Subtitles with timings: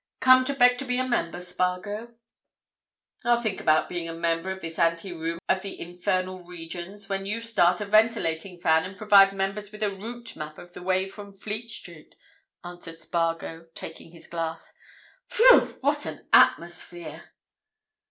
[0.19, 2.15] Come to beg to be a member, Spargo?"
[3.23, 7.27] "I'll think about being a member of this ante room of the infernal regions when
[7.27, 11.07] you start a ventilating fan and provide members with a route map of the way
[11.07, 12.15] from Fleet Street,"
[12.63, 14.73] answered Spargo, taking his glass.
[15.27, 17.25] "Phew!—what an atmosphere!"